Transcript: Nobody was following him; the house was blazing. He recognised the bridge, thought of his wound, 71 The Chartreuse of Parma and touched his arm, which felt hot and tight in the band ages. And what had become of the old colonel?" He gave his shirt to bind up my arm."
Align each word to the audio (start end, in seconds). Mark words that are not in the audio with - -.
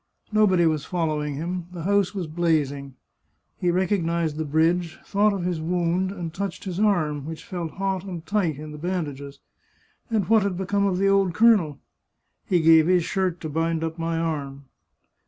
Nobody 0.31 0.65
was 0.65 0.83
following 0.83 1.35
him; 1.35 1.67
the 1.71 1.83
house 1.83 2.15
was 2.15 2.25
blazing. 2.25 2.95
He 3.59 3.69
recognised 3.69 4.37
the 4.37 4.45
bridge, 4.45 4.97
thought 5.05 5.31
of 5.31 5.43
his 5.43 5.61
wound, 5.61 6.09
71 6.09 6.09
The 6.09 6.09
Chartreuse 6.09 6.15
of 6.15 6.15
Parma 6.15 6.21
and 6.21 6.33
touched 6.33 6.63
his 6.63 6.79
arm, 6.79 7.25
which 7.27 7.45
felt 7.45 7.71
hot 7.77 8.03
and 8.05 8.25
tight 8.25 8.57
in 8.57 8.71
the 8.71 8.79
band 8.79 9.07
ages. 9.09 9.41
And 10.09 10.27
what 10.27 10.41
had 10.41 10.57
become 10.57 10.87
of 10.87 10.97
the 10.97 11.07
old 11.07 11.35
colonel?" 11.35 11.77
He 12.49 12.61
gave 12.61 12.87
his 12.87 13.03
shirt 13.03 13.39
to 13.41 13.49
bind 13.49 13.83
up 13.83 13.99
my 13.99 14.17
arm." 14.17 14.65